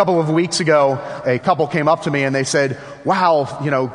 [0.00, 3.70] couple of weeks ago, a couple came up to me and they said, wow, you
[3.70, 3.88] know,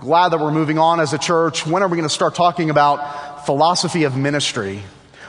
[0.00, 1.66] glad that we're moving on as a church.
[1.66, 4.80] When are we going to start talking about philosophy of ministry?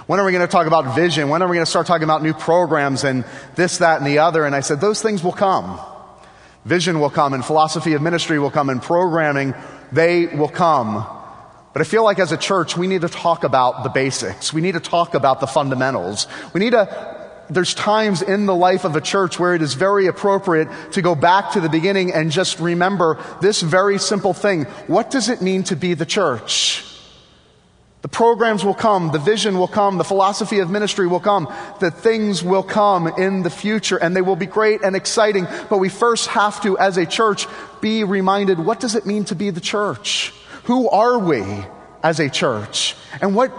[0.07, 1.27] When are we going to talk about vision?
[1.27, 3.25] When are we going to start talking about new programs and
[3.55, 4.45] this, that, and the other?
[4.45, 5.77] And I said, those things will come.
[6.63, 9.53] Vision will come and philosophy of ministry will come and programming,
[9.91, 11.05] they will come.
[11.73, 14.53] But I feel like as a church, we need to talk about the basics.
[14.53, 16.27] We need to talk about the fundamentals.
[16.53, 20.07] We need to there's times in the life of a church where it is very
[20.07, 24.63] appropriate to go back to the beginning and just remember this very simple thing.
[24.87, 26.85] What does it mean to be the church?
[28.03, 31.47] The programs will come, the vision will come, the philosophy of ministry will come,
[31.79, 35.47] the things will come in the future and they will be great and exciting.
[35.69, 37.47] But we first have to, as a church,
[37.79, 40.33] be reminded what does it mean to be the church?
[40.65, 41.43] Who are we
[42.03, 42.95] as a church?
[43.21, 43.51] And what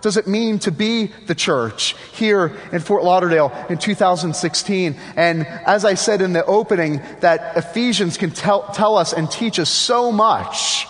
[0.00, 4.96] does it mean to be the church here in Fort Lauderdale in 2016?
[5.16, 9.58] And as I said in the opening, that Ephesians can tell, tell us and teach
[9.58, 10.86] us so much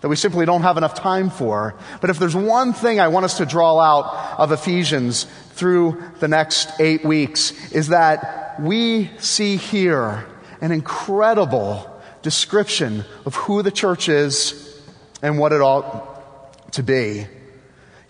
[0.00, 1.74] that we simply don't have enough time for.
[2.00, 6.28] But if there's one thing I want us to draw out of Ephesians through the
[6.28, 10.24] next eight weeks is that we see here
[10.60, 14.80] an incredible description of who the church is
[15.22, 17.26] and what it ought to be.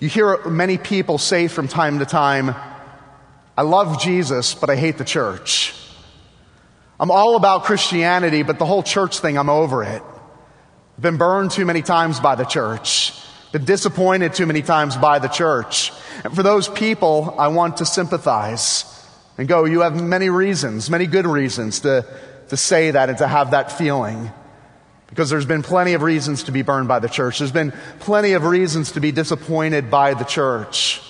[0.00, 2.54] You hear many people say from time to time,
[3.56, 5.74] I love Jesus, but I hate the church.
[7.00, 10.02] I'm all about Christianity, but the whole church thing, I'm over it.
[10.96, 13.12] I've been burned too many times by the church.
[13.50, 15.92] Been disappointed too many times by the church.
[16.22, 18.84] And for those people, I want to sympathize
[19.36, 22.04] and go, you have many reasons, many good reasons to,
[22.50, 24.30] to say that and to have that feeling.
[25.08, 27.38] Because there's been plenty of reasons to be burned by the church.
[27.38, 31.00] There's been plenty of reasons to be disappointed by the church.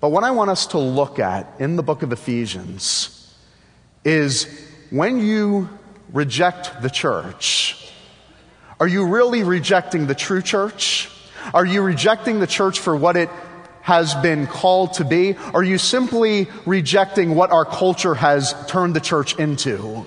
[0.00, 3.34] But what I want us to look at in the book of Ephesians
[4.04, 4.46] is
[4.90, 5.68] when you
[6.12, 7.92] reject the church,
[8.80, 11.10] are you really rejecting the true church?
[11.52, 13.28] Are you rejecting the church for what it
[13.82, 15.34] has been called to be?
[15.54, 20.04] Are you simply rejecting what our culture has turned the church into?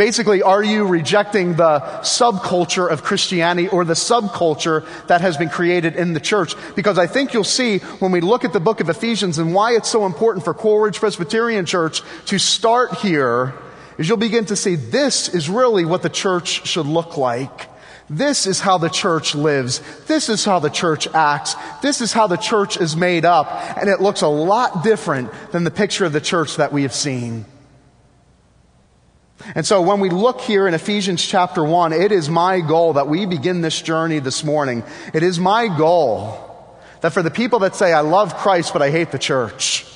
[0.00, 5.94] Basically, are you rejecting the subculture of Christianity or the subculture that has been created
[5.94, 6.54] in the church?
[6.74, 9.72] Because I think you'll see when we look at the book of Ephesians and why
[9.72, 13.52] it's so important for Coral Ridge Presbyterian Church to start here
[13.98, 17.68] is you'll begin to see this is really what the church should look like.
[18.08, 19.82] This is how the church lives.
[20.06, 21.56] This is how the church acts.
[21.82, 23.48] This is how the church is made up.
[23.76, 26.94] And it looks a lot different than the picture of the church that we have
[26.94, 27.44] seen.
[29.54, 33.08] And so when we look here in Ephesians chapter 1, it is my goal that
[33.08, 34.84] we begin this journey this morning.
[35.12, 36.46] It is my goal
[37.00, 39.86] that for the people that say, I love Christ, but I hate the church,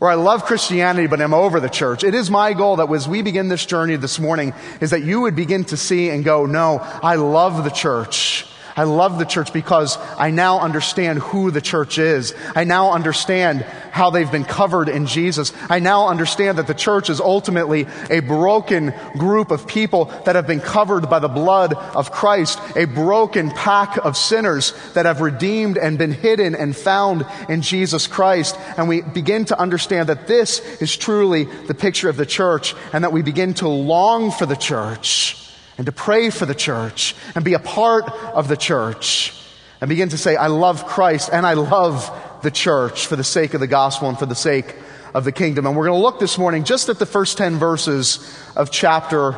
[0.00, 3.08] or I love Christianity, but I'm over the church, it is my goal that as
[3.08, 6.46] we begin this journey this morning, is that you would begin to see and go,
[6.46, 8.46] no, I love the church.
[8.76, 12.34] I love the church because I now understand who the church is.
[12.56, 15.52] I now understand how they've been covered in Jesus.
[15.70, 20.48] I now understand that the church is ultimately a broken group of people that have
[20.48, 25.78] been covered by the blood of Christ, a broken pack of sinners that have redeemed
[25.78, 28.58] and been hidden and found in Jesus Christ.
[28.76, 33.04] And we begin to understand that this is truly the picture of the church and
[33.04, 35.43] that we begin to long for the church
[35.76, 39.40] and to pray for the church and be a part of the church
[39.80, 42.10] and begin to say, I love Christ and I love
[42.42, 44.76] the church for the sake of the gospel and for the sake
[45.14, 45.66] of the kingdom.
[45.66, 49.32] And we're going to look this morning just at the first 10 verses of chapter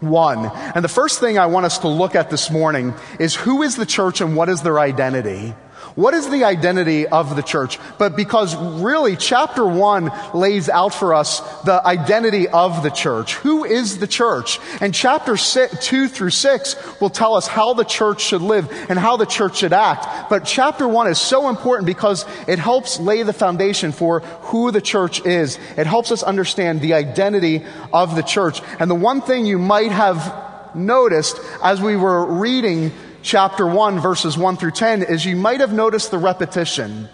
[0.00, 0.46] 1.
[0.74, 3.76] And the first thing I want us to look at this morning is who is
[3.76, 5.54] the church and what is their identity?
[5.98, 7.76] What is the identity of the church?
[7.98, 13.34] But because really chapter one lays out for us the identity of the church.
[13.34, 14.60] Who is the church?
[14.80, 18.96] And chapter six, two through six will tell us how the church should live and
[18.96, 20.30] how the church should act.
[20.30, 24.80] But chapter one is so important because it helps lay the foundation for who the
[24.80, 25.58] church is.
[25.76, 28.62] It helps us understand the identity of the church.
[28.78, 32.92] And the one thing you might have noticed as we were reading
[33.28, 37.10] chapter 1, verses 1 through 10, is you might have noticed the repetition.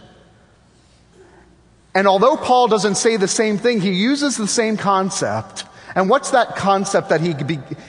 [1.93, 5.65] And although Paul doesn't say the same thing, he uses the same concept.
[5.97, 7.35] And what's that concept that he,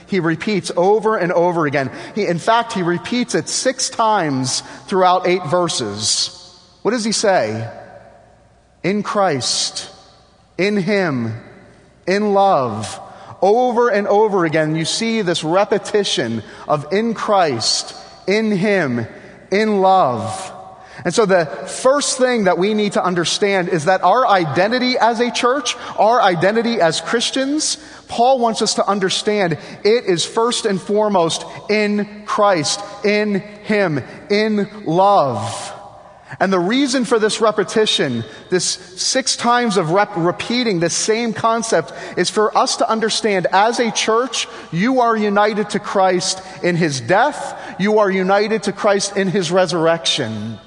[0.08, 1.92] he repeats over and over again?
[2.16, 6.32] He, in fact, he repeats it six times throughout eight verses.
[6.82, 7.72] What does he say?
[8.82, 9.88] In Christ,
[10.58, 11.32] in Him,
[12.08, 13.00] in love.
[13.40, 17.94] Over and over again, you see this repetition of in Christ,
[18.26, 19.06] in Him,
[19.50, 20.52] in love.
[21.04, 25.20] And so the first thing that we need to understand is that our identity as
[25.20, 27.76] a church, our identity as Christians,
[28.08, 29.52] Paul wants us to understand
[29.84, 35.75] it is first and foremost in Christ, in Him, in love.
[36.40, 41.92] And the reason for this repetition, this six times of rep- repeating this same concept,
[42.18, 47.00] is for us to understand as a church, you are united to Christ in His
[47.00, 50.58] death, you are united to Christ in His resurrection.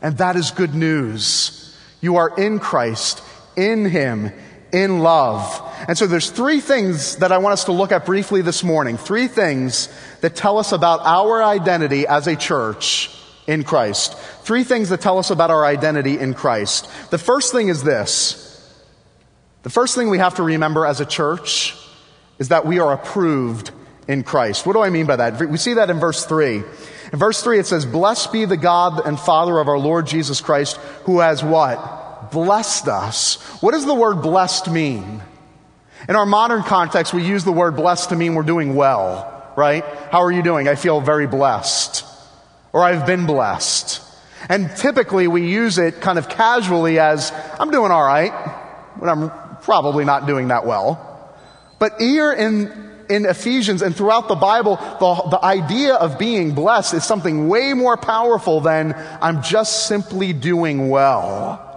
[0.00, 1.76] And that is good news.
[2.00, 3.22] You are in Christ,
[3.54, 4.32] in Him,
[4.72, 5.60] in love.
[5.86, 8.96] And so there's three things that I want us to look at briefly this morning.
[8.96, 9.88] Three things
[10.22, 13.10] that tell us about our identity as a church
[13.46, 14.16] in Christ.
[14.42, 16.88] Three things that tell us about our identity in Christ.
[17.10, 18.48] The first thing is this.
[19.62, 21.76] The first thing we have to remember as a church
[22.38, 23.70] is that we are approved
[24.08, 24.66] in Christ.
[24.66, 25.48] What do I mean by that?
[25.48, 26.56] We see that in verse 3.
[27.12, 30.40] In verse 3, it says, Blessed be the God and Father of our Lord Jesus
[30.40, 32.32] Christ, who has what?
[32.32, 33.40] Blessed us.
[33.60, 35.22] What does the word blessed mean?
[36.08, 39.84] In our modern context, we use the word blessed to mean we're doing well, right?
[40.10, 40.66] How are you doing?
[40.66, 42.04] I feel very blessed.
[42.72, 44.00] Or I've been blessed.
[44.48, 48.32] And typically we use it kind of casually as, I'm doing all right,
[48.98, 49.30] but I'm
[49.62, 51.08] probably not doing that well.
[51.78, 56.94] But here in in Ephesians and throughout the Bible, the, the idea of being blessed
[56.94, 61.68] is something way more powerful than I'm just simply doing well.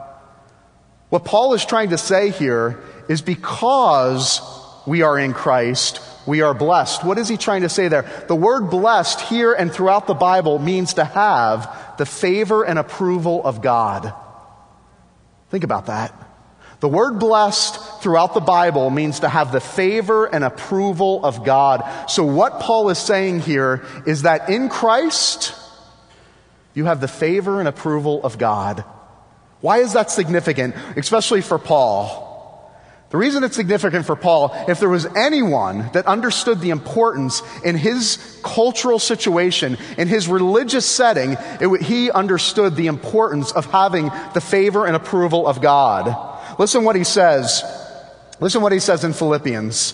[1.09, 4.41] What Paul is trying to say here is because
[4.87, 7.03] we are in Christ, we are blessed.
[7.03, 8.09] What is he trying to say there?
[8.27, 13.43] The word blessed here and throughout the Bible means to have the favor and approval
[13.43, 14.13] of God.
[15.49, 16.13] Think about that.
[16.79, 21.83] The word blessed throughout the Bible means to have the favor and approval of God.
[22.09, 25.53] So what Paul is saying here is that in Christ,
[26.73, 28.83] you have the favor and approval of God.
[29.61, 32.24] Why is that significant, especially for Paul?
[33.11, 37.77] The reason it's significant for Paul, if there was anyone that understood the importance in
[37.77, 44.41] his cultural situation, in his religious setting, it, he understood the importance of having the
[44.41, 46.15] favor and approval of God.
[46.59, 47.63] Listen what he says.
[48.39, 49.93] Listen what he says in Philippians.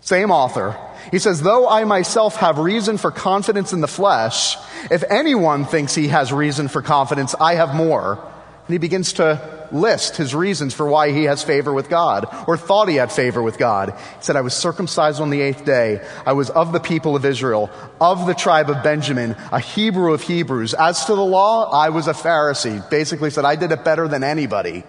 [0.00, 0.78] Same author.
[1.10, 4.56] He says, though I myself have reason for confidence in the flesh,
[4.90, 8.12] if anyone thinks he has reason for confidence, I have more.
[8.14, 12.56] And he begins to list his reasons for why he has favor with God, or
[12.56, 13.90] thought he had favor with God.
[13.90, 16.06] He said, I was circumcised on the eighth day.
[16.24, 17.70] I was of the people of Israel,
[18.00, 20.74] of the tribe of Benjamin, a Hebrew of Hebrews.
[20.74, 22.88] As to the law, I was a Pharisee.
[22.90, 24.84] Basically said, I did it better than anybody.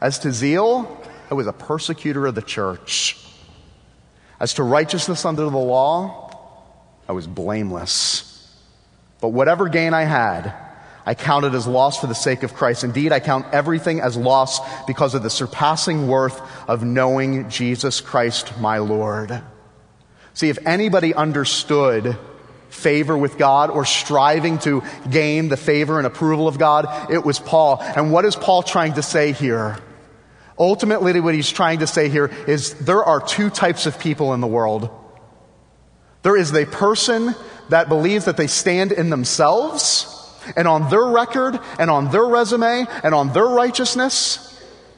[0.00, 3.16] As to zeal, I was a persecutor of the church.
[4.40, 6.30] As to righteousness under the law,
[7.08, 8.24] I was blameless.
[9.20, 10.54] But whatever gain I had,
[11.08, 12.84] I count it as loss for the sake of Christ.
[12.84, 16.38] Indeed, I count everything as loss because of the surpassing worth
[16.68, 19.42] of knowing Jesus Christ, my Lord.
[20.34, 22.18] See, if anybody understood
[22.68, 27.38] favor with God or striving to gain the favor and approval of God, it was
[27.38, 27.78] Paul.
[27.80, 29.78] And what is Paul trying to say here?
[30.58, 34.42] Ultimately, what he's trying to say here is there are two types of people in
[34.42, 34.90] the world.
[36.20, 37.34] There is the person
[37.70, 40.16] that believes that they stand in themselves
[40.56, 44.44] and on their record and on their resume and on their righteousness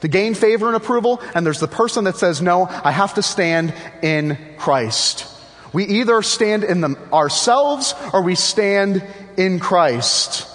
[0.01, 1.21] to gain favor and approval.
[1.35, 5.27] And there's the person that says, no, I have to stand in Christ.
[5.73, 9.05] We either stand in them ourselves or we stand
[9.37, 10.50] in Christ.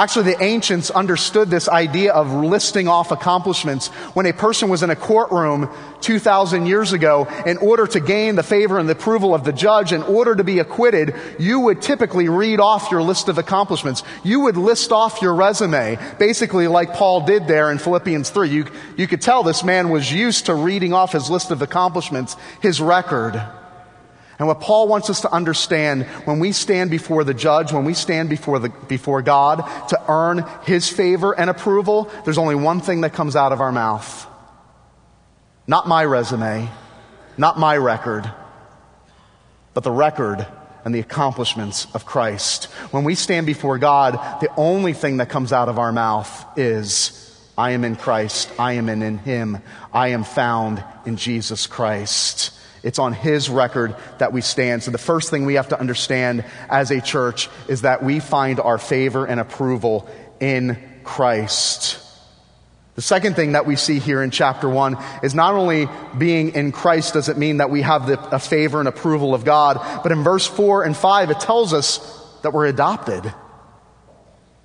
[0.00, 3.88] Actually, the ancients understood this idea of listing off accomplishments.
[4.14, 5.68] When a person was in a courtroom
[6.00, 9.92] 2,000 years ago, in order to gain the favor and the approval of the judge,
[9.92, 14.02] in order to be acquitted, you would typically read off your list of accomplishments.
[14.24, 18.48] You would list off your resume, basically like Paul did there in Philippians 3.
[18.48, 18.66] You,
[18.96, 22.80] you could tell this man was used to reading off his list of accomplishments, his
[22.80, 23.38] record.
[24.40, 27.92] And what Paul wants us to understand when we stand before the judge, when we
[27.92, 29.58] stand before, the, before God
[29.90, 33.70] to earn his favor and approval, there's only one thing that comes out of our
[33.70, 34.26] mouth.
[35.66, 36.70] Not my resume,
[37.36, 38.32] not my record,
[39.74, 40.46] but the record
[40.86, 42.64] and the accomplishments of Christ.
[42.92, 47.38] When we stand before God, the only thing that comes out of our mouth is,
[47.58, 49.58] I am in Christ, I am in, in Him,
[49.92, 52.56] I am found in Jesus Christ.
[52.82, 54.82] It's on His record that we stand.
[54.82, 58.60] So the first thing we have to understand as a church is that we find
[58.60, 60.08] our favor and approval
[60.40, 61.98] in Christ.
[62.96, 66.72] The second thing that we see here in chapter one is not only being in
[66.72, 70.12] Christ does it mean that we have the, a favor and approval of God, but
[70.12, 71.98] in verse four and five, it tells us
[72.42, 73.32] that we're adopted.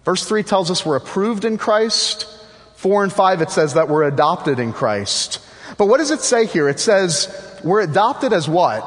[0.05, 2.27] Verse 3 tells us we're approved in Christ.
[2.75, 5.41] 4 and 5 it says that we're adopted in Christ.
[5.77, 6.69] But what does it say here?
[6.69, 8.85] It says we're adopted as what?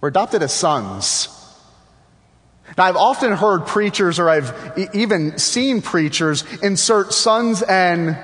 [0.00, 1.28] We're adopted as sons.
[2.78, 8.16] Now, I've often heard preachers, or I've e- even seen preachers, insert sons and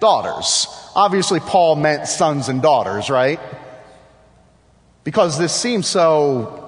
[0.00, 0.66] daughters.
[0.94, 3.40] Obviously, Paul meant sons and daughters, right?
[5.02, 6.66] Because this seems so.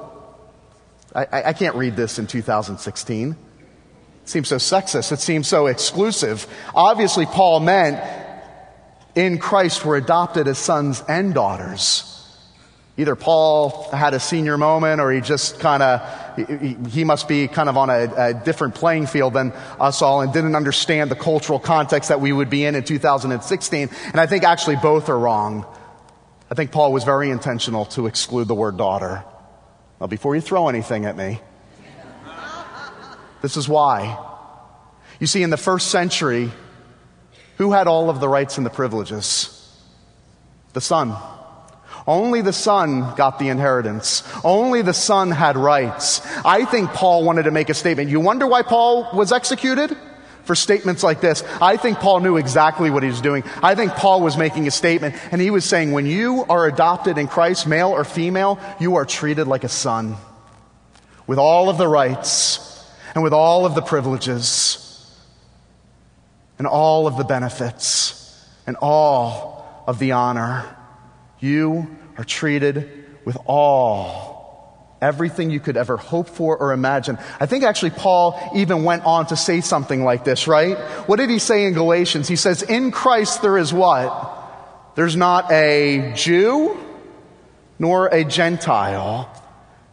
[1.15, 3.31] I, I can't read this in 2016.
[3.31, 3.37] It
[4.29, 5.13] seems so sexist.
[5.13, 6.47] It seems so exclusive.
[6.75, 8.20] Obviously, Paul meant
[9.21, 12.07] in Christ we're adopted as sons and daughters.
[12.97, 17.69] Either Paul had a senior moment or he just kind of, he, must be kind
[17.69, 21.59] of on a, a, different playing field than us all and didn't understand the cultural
[21.59, 23.91] context that we would be in in 2016.
[24.07, 25.65] And I think actually both are wrong.
[26.51, 29.25] I think Paul was very intentional to exclude the word daughter.
[30.01, 31.41] Now, before you throw anything at me,
[33.41, 34.19] this is why.
[35.21, 36.51] You see, in the first century,
[37.61, 39.71] who had all of the rights and the privileges?
[40.73, 41.15] The son.
[42.07, 44.23] Only the son got the inheritance.
[44.43, 46.23] Only the son had rights.
[46.43, 48.09] I think Paul wanted to make a statement.
[48.09, 49.95] You wonder why Paul was executed?
[50.45, 51.45] For statements like this.
[51.61, 53.45] I think Paul knew exactly what he was doing.
[53.63, 57.19] I think Paul was making a statement and he was saying, when you are adopted
[57.19, 60.17] in Christ, male or female, you are treated like a son.
[61.27, 64.90] With all of the rights and with all of the privileges
[66.61, 70.77] and all of the benefits and all of the honor.
[71.39, 77.17] You are treated with all, everything you could ever hope for or imagine.
[77.41, 80.77] I think actually Paul even went on to say something like this, right?
[81.09, 82.29] What did he say in Galatians?
[82.29, 84.93] He says, In Christ there is what?
[84.97, 86.79] There's not a Jew
[87.79, 89.31] nor a Gentile.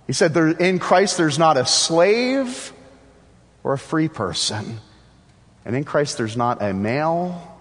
[0.06, 2.74] He said, there, In Christ there's not a slave
[3.64, 4.82] or a free person.
[5.68, 7.60] And in Christ there's not a male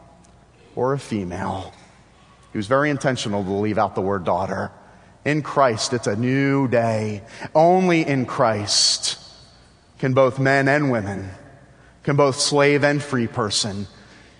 [0.76, 1.74] or a female.
[2.52, 4.70] He was very intentional to leave out the word daughter.
[5.24, 7.22] In Christ, it's a new day.
[7.52, 9.18] Only in Christ
[9.98, 11.30] can both men and women,
[12.04, 13.88] can both slave and free person,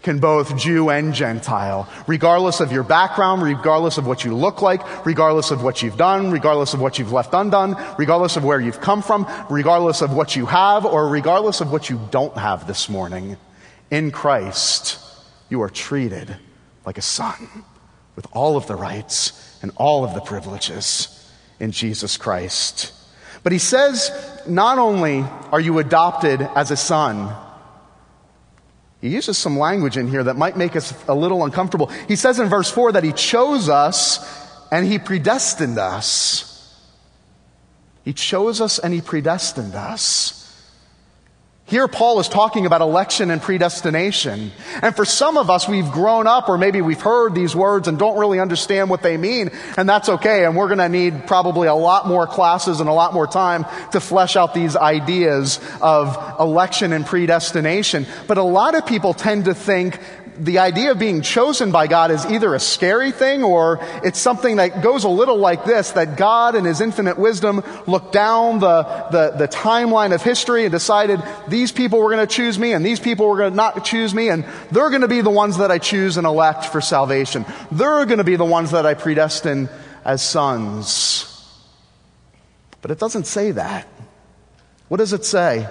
[0.03, 5.05] can both Jew and Gentile, regardless of your background, regardless of what you look like,
[5.05, 8.81] regardless of what you've done, regardless of what you've left undone, regardless of where you've
[8.81, 12.89] come from, regardless of what you have, or regardless of what you don't have this
[12.89, 13.37] morning.
[13.91, 14.99] In Christ,
[15.49, 16.37] you are treated
[16.85, 17.49] like a son
[18.17, 22.93] with all of the rights and all of the privileges in Jesus Christ.
[23.43, 24.11] But he says,
[24.49, 27.35] not only are you adopted as a son,
[29.01, 31.87] he uses some language in here that might make us a little uncomfortable.
[32.09, 34.19] He says in verse 4 that he chose us
[34.73, 36.75] and he predestined us.
[38.05, 40.46] He chose us and he predestined us.
[41.69, 44.53] Here, Paul is talking about election and predestination.
[44.83, 47.99] And for some of us, we've grown up or maybe we've heard these words and
[47.99, 49.51] don't really understand what they mean.
[49.77, 50.45] And that's okay.
[50.45, 53.67] And we're going to need probably a lot more classes and a lot more time
[53.91, 58.07] to flesh out these ideas of election and predestination.
[58.29, 59.99] But a lot of people tend to think
[60.39, 64.57] the idea of being chosen by God is either a scary thing or it's something
[64.57, 68.83] that goes a little like this that God, in His infinite wisdom, looked down the,
[69.11, 71.23] the, the timeline of history and decided
[71.57, 74.15] these people were going to choose me and these people were going to not choose
[74.15, 77.47] me and they're going to be the ones that I choose and elect for salvation.
[77.73, 79.71] They're going to be the ones that I predestine
[80.05, 81.33] as sons.
[82.83, 83.89] But it doesn't say that.
[84.89, 85.67] What does it say?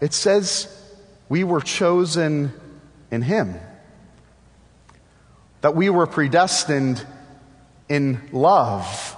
[0.00, 0.68] It says
[1.28, 2.52] we were chosen
[3.10, 3.56] in Him
[5.60, 7.04] that we were predestined
[7.88, 9.16] in love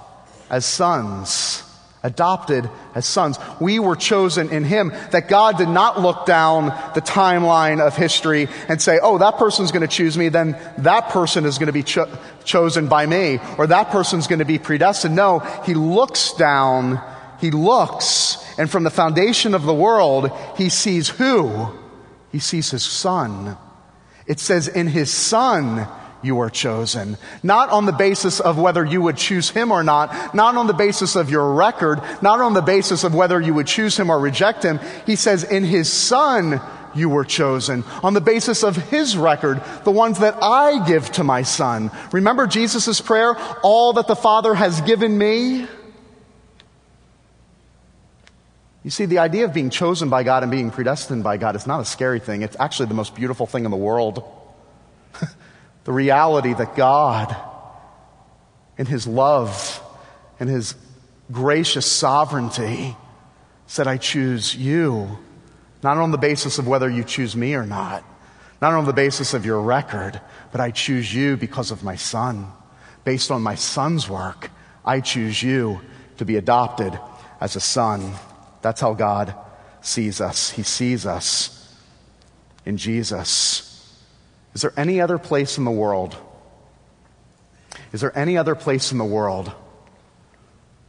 [0.49, 1.61] as sons,
[2.03, 3.37] adopted as sons.
[3.59, 8.47] We were chosen in Him, that God did not look down the timeline of history
[8.67, 11.73] and say, oh, that person's going to choose me, then that person is going to
[11.73, 12.09] be cho-
[12.45, 15.15] chosen by me, or that person's going to be predestined.
[15.15, 17.01] No, He looks down,
[17.39, 21.67] He looks, and from the foundation of the world, He sees who?
[22.31, 23.57] He sees His Son.
[24.25, 25.87] It says, in His Son,
[26.21, 27.17] you are chosen.
[27.43, 30.73] Not on the basis of whether you would choose him or not, not on the
[30.73, 34.19] basis of your record, not on the basis of whether you would choose him or
[34.19, 34.79] reject him.
[35.05, 36.61] He says, in his son,
[36.95, 41.23] you were chosen on the basis of his record, the ones that I give to
[41.23, 41.91] my son.
[42.11, 45.67] Remember Jesus' prayer, all that the Father has given me?
[48.83, 51.67] You see, the idea of being chosen by God and being predestined by God is
[51.67, 52.41] not a scary thing.
[52.41, 54.23] It's actually the most beautiful thing in the world.
[55.89, 57.35] The reality that God,
[58.77, 59.81] in His love
[60.39, 60.75] and His
[61.31, 62.95] gracious sovereignty,
[63.65, 65.17] said, I choose you
[65.81, 68.03] Not on the basis of whether you choose me or not,
[68.61, 70.19] not on the basis of your record,
[70.51, 72.51] but I choose you because of my son.
[73.03, 74.51] Based on my son's work,
[74.83, 75.81] I choose you
[76.17, 76.99] to be adopted
[77.39, 78.13] as a son.
[78.61, 79.33] That's how God
[79.81, 80.51] sees us.
[80.51, 81.75] He sees us
[82.63, 83.68] in Jesus.
[84.53, 86.15] Is there any other place in the world?
[87.91, 89.51] Is there any other place in the world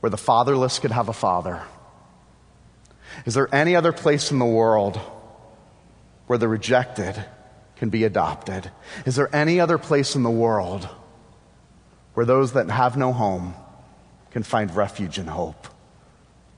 [0.00, 1.62] where the fatherless could have a father?
[3.26, 4.98] Is there any other place in the world
[6.26, 7.22] where the rejected
[7.76, 8.70] can be adopted?
[9.04, 10.88] Is there any other place in the world
[12.14, 13.54] where those that have no home
[14.30, 15.66] can find refuge and hope?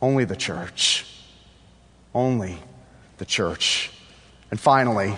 [0.01, 1.07] Only the church.
[2.15, 2.59] Only
[3.19, 3.91] the church.
[4.51, 5.15] And finally,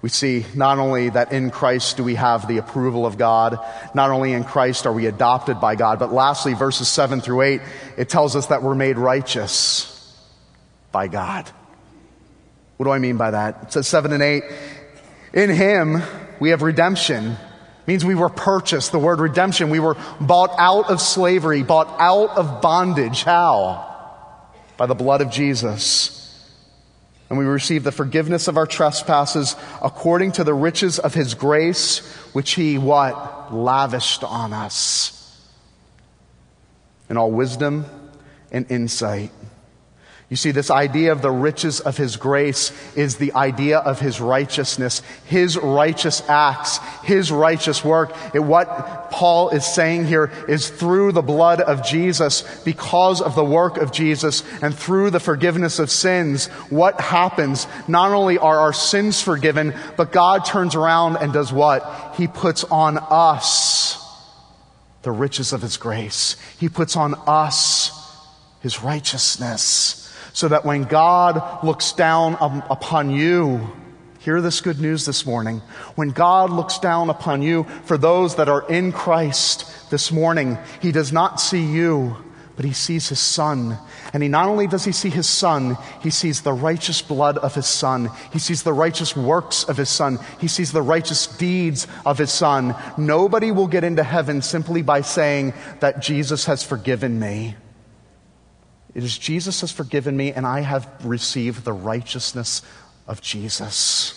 [0.00, 3.58] we see not only that in Christ do we have the approval of God,
[3.94, 7.60] not only in Christ are we adopted by God, but lastly, verses 7 through 8,
[7.96, 9.94] it tells us that we're made righteous
[10.92, 11.50] by God.
[12.76, 13.64] What do I mean by that?
[13.64, 14.44] It says 7 and 8,
[15.32, 16.00] in Him
[16.38, 17.36] we have redemption.
[17.86, 18.92] Means we were purchased.
[18.92, 23.24] The word redemption, we were bought out of slavery, bought out of bondage.
[23.24, 24.46] How?
[24.76, 26.17] By the blood of Jesus
[27.28, 31.98] and we receive the forgiveness of our trespasses according to the riches of his grace,
[32.32, 33.52] which he what?
[33.54, 35.14] Lavished on us.
[37.10, 37.84] In all wisdom
[38.50, 39.30] and insight.
[40.30, 44.20] You see, this idea of the riches of His grace is the idea of His
[44.20, 48.14] righteousness, His righteous acts, His righteous work.
[48.34, 53.44] It, what Paul is saying here is through the blood of Jesus, because of the
[53.44, 57.66] work of Jesus, and through the forgiveness of sins, what happens?
[57.88, 62.16] Not only are our sins forgiven, but God turns around and does what?
[62.18, 64.04] He puts on us
[65.00, 66.36] the riches of His grace.
[66.60, 67.92] He puts on us
[68.60, 69.97] His righteousness
[70.38, 72.36] so that when God looks down
[72.70, 73.72] upon you,
[74.20, 75.60] hear this good news this morning.
[75.96, 80.92] When God looks down upon you, for those that are in Christ this morning, He
[80.92, 82.16] does not see you,
[82.54, 83.78] but He sees His Son.
[84.12, 87.56] And He not only does He see His Son, He sees the righteous blood of
[87.56, 88.08] His Son.
[88.32, 90.20] He sees the righteous works of His Son.
[90.38, 92.76] He sees the righteous deeds of His Son.
[92.96, 97.56] Nobody will get into heaven simply by saying that Jesus has forgiven me.
[98.94, 102.62] It is Jesus has forgiven me, and I have received the righteousness
[103.06, 104.14] of Jesus.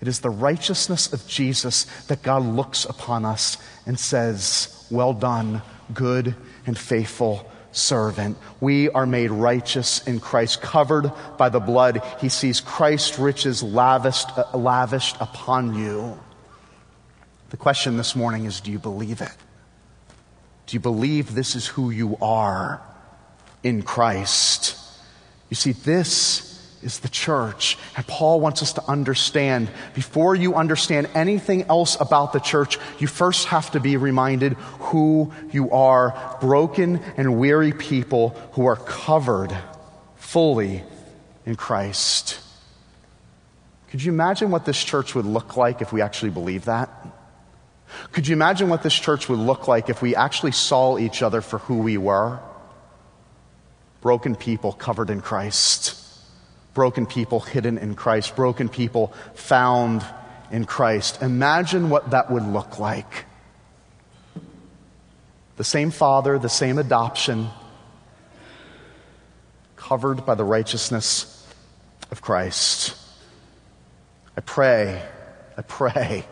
[0.00, 3.56] It is the righteousness of Jesus that God looks upon us
[3.86, 5.62] and says, Well done,
[5.94, 6.34] good
[6.66, 8.36] and faithful servant.
[8.60, 12.02] We are made righteous in Christ, covered by the blood.
[12.20, 16.18] He sees Christ's riches lavished, uh, lavished upon you.
[17.50, 19.34] The question this morning is do you believe it?
[20.66, 22.82] Do you believe this is who you are?
[23.66, 24.78] In Christ.
[25.50, 27.76] You see, this is the church.
[27.96, 33.08] And Paul wants us to understand before you understand anything else about the church, you
[33.08, 34.52] first have to be reminded
[34.92, 39.56] who you are broken and weary people who are covered
[40.14, 40.84] fully
[41.44, 42.38] in Christ.
[43.90, 46.88] Could you imagine what this church would look like if we actually believed that?
[48.12, 51.40] Could you imagine what this church would look like if we actually saw each other
[51.40, 52.38] for who we were?
[54.06, 56.00] Broken people covered in Christ,
[56.74, 60.06] broken people hidden in Christ, broken people found
[60.52, 61.20] in Christ.
[61.22, 63.24] Imagine what that would look like.
[65.56, 67.48] The same Father, the same adoption,
[69.74, 71.44] covered by the righteousness
[72.12, 72.96] of Christ.
[74.36, 75.02] I pray,
[75.58, 76.24] I pray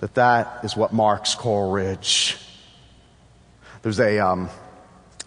[0.00, 2.36] that that is what marks Coral Ridge.
[3.80, 4.50] There's a, um,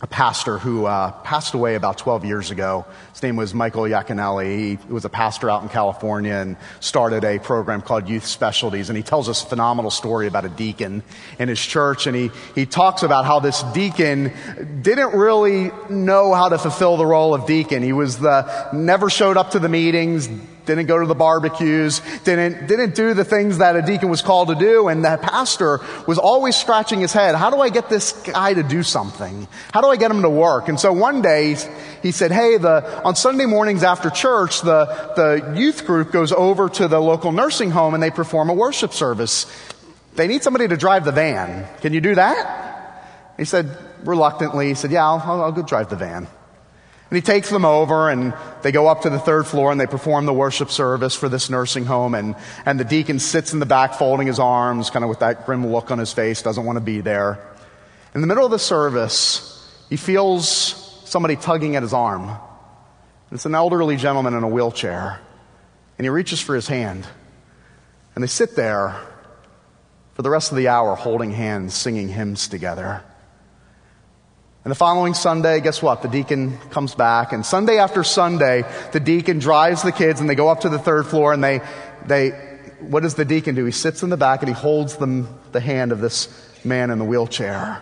[0.02, 2.86] a pastor who uh, passed away about 12 years ago.
[3.12, 4.80] His name was Michael Yaconelli.
[4.80, 8.90] He was a pastor out in California and started a program called Youth Specialties.
[8.90, 11.04] And he tells us a phenomenal story about a deacon
[11.38, 12.08] in his church.
[12.08, 14.32] And he, he talks about how this deacon
[14.82, 17.84] didn't really know how to fulfill the role of deacon.
[17.84, 20.30] He was the, never showed up to the meetings,
[20.70, 24.50] didn't go to the barbecues, didn't, didn't do the things that a deacon was called
[24.50, 24.88] to do.
[24.88, 27.34] And the pastor was always scratching his head.
[27.34, 29.48] How do I get this guy to do something?
[29.74, 30.70] How do I get him to work?
[30.70, 31.56] And so one day
[32.04, 36.70] he said, Hey, the, on Sunday mornings after church, the, the youth group goes over
[36.70, 39.48] to the local nursing home and they perform a worship service.
[40.16, 41.68] They need somebody to drive the van.
[41.82, 43.34] Can you do that?
[43.38, 46.28] He said, reluctantly, he said, Yeah, I'll, I'll go drive the van.
[47.10, 49.88] And he takes them over and they go up to the third floor and they
[49.88, 52.14] perform the worship service for this nursing home.
[52.14, 55.46] And, and the deacon sits in the back folding his arms, kind of with that
[55.48, 57.44] grim look on his face, doesn't want to be there.
[58.14, 59.56] In the middle of the service,
[59.90, 62.30] he feels somebody tugging at his arm.
[63.32, 65.20] It's an elderly gentleman in a wheelchair,
[65.98, 67.08] and he reaches for his hand.
[68.14, 68.96] And they sit there
[70.14, 73.04] for the rest of the hour holding hands, singing hymns together.
[74.64, 76.02] And the following Sunday, guess what?
[76.02, 80.36] The deacon comes back, and Sunday after Sunday, the deacon drives the kids, and they
[80.36, 81.62] go up to the third floor, and they,
[82.06, 82.32] they,
[82.82, 83.66] what does the deacon do?
[83.66, 86.28] He sits in the back and he holds them, the hand of this
[86.64, 87.82] man in the wheelchair.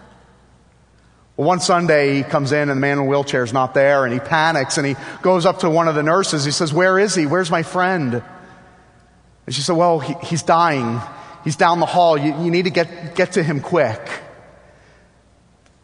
[1.36, 4.06] Well, one Sunday he comes in and the man in the wheelchair is not there
[4.06, 6.46] and he panics and he goes up to one of the nurses.
[6.46, 7.28] He says, Where is he?
[7.28, 8.24] Where's my friend?
[9.46, 11.00] And she said, Well, he, he's dying.
[11.44, 12.18] He's down the hall.
[12.18, 14.02] You, you need to get, get to him quick.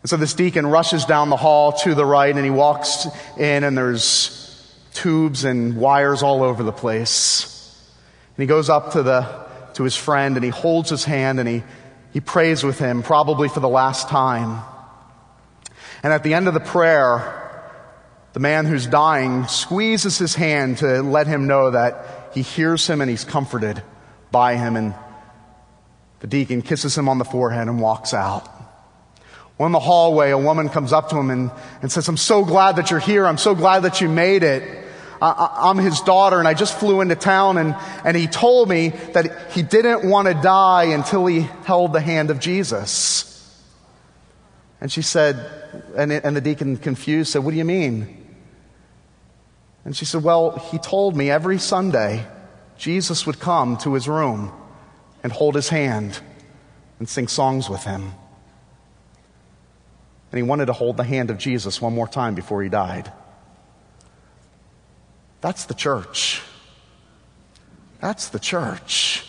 [0.03, 3.63] And so this deacon rushes down the hall to the right and he walks in
[3.63, 4.39] and there's
[4.93, 7.81] tubes and wires all over the place.
[8.35, 11.47] And he goes up to the, to his friend and he holds his hand and
[11.47, 11.63] he,
[12.11, 14.61] he prays with him, probably for the last time.
[16.03, 17.39] And at the end of the prayer,
[18.33, 22.99] the man who's dying squeezes his hand to let him know that he hears him
[22.99, 23.81] and he's comforted
[24.31, 24.75] by him.
[24.75, 24.95] And
[26.19, 28.52] the deacon kisses him on the forehead and walks out.
[29.57, 32.43] Well, in the hallway, a woman comes up to him and, and says, I'm so
[32.43, 33.25] glad that you're here.
[33.25, 34.83] I'm so glad that you made it.
[35.21, 38.89] I, am his daughter and I just flew into town and, and he told me
[39.13, 43.29] that he didn't want to die until he held the hand of Jesus.
[44.81, 45.49] And she said,
[45.95, 48.21] and, and the deacon confused said, What do you mean?
[49.85, 52.25] And she said, Well, he told me every Sunday
[52.77, 54.51] Jesus would come to his room
[55.23, 56.19] and hold his hand
[56.99, 58.11] and sing songs with him.
[60.33, 63.13] And he wanted to hold the hand of Jesus one more time before he died.
[65.41, 66.41] That's the church.
[68.01, 69.27] That's the church.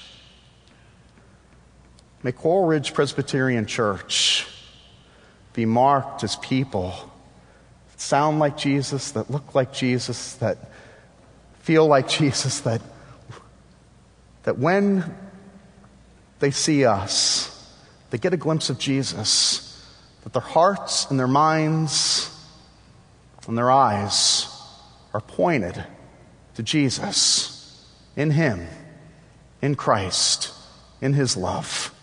[2.23, 4.47] May Coral Ridge Presbyterian Church
[5.53, 6.95] be marked as people
[7.90, 10.71] that sound like Jesus, that look like Jesus, that
[11.61, 12.81] feel like Jesus, that,
[14.45, 15.14] that when
[16.38, 17.71] they see us,
[18.09, 19.74] they get a glimpse of Jesus,
[20.25, 22.31] that their hearts and their minds
[23.47, 24.49] and their eyes
[25.13, 25.85] are pointed
[26.55, 28.67] to Jesus, in Him,
[29.61, 30.53] in Christ,
[31.01, 31.94] in His love.